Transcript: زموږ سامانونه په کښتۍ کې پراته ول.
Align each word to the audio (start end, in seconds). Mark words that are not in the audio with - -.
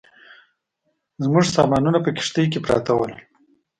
زموږ 1.23 1.45
سامانونه 1.55 1.97
په 2.01 2.09
کښتۍ 2.17 2.45
کې 2.51 2.59
پراته 2.65 2.91
ول. 2.95 3.13